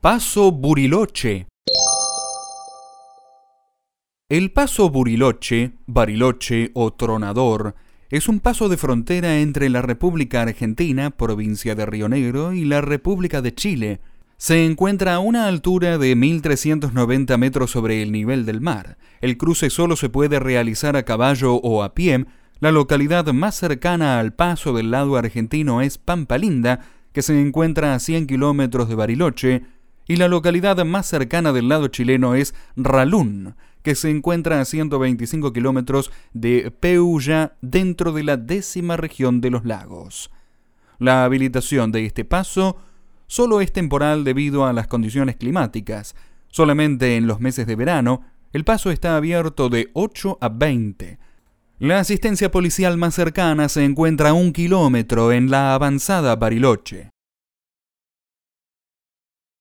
[0.00, 1.48] Paso Buriloche.
[4.28, 7.74] El paso Buriloche, Bariloche o Tronador
[8.08, 12.80] es un paso de frontera entre la República Argentina, provincia de Río Negro, y la
[12.80, 14.00] República de Chile.
[14.36, 18.98] Se encuentra a una altura de 1390 metros sobre el nivel del mar.
[19.20, 22.24] El cruce solo se puede realizar a caballo o a pie.
[22.60, 27.98] La localidad más cercana al paso del lado argentino es Pampalinda, que se encuentra a
[27.98, 29.64] 100 kilómetros de Bariloche,
[30.08, 35.52] y la localidad más cercana del lado chileno es Ralún, que se encuentra a 125
[35.52, 40.30] kilómetros de Peulla dentro de la décima región de los lagos.
[40.98, 42.78] La habilitación de este paso
[43.26, 46.16] solo es temporal debido a las condiciones climáticas.
[46.48, 48.22] Solamente en los meses de verano,
[48.54, 51.18] el paso está abierto de 8 a 20.
[51.78, 57.10] La asistencia policial más cercana se encuentra a un kilómetro en la avanzada Bariloche.